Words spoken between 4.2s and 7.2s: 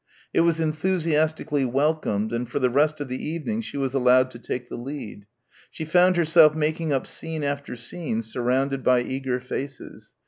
to take the lead. She found herself making up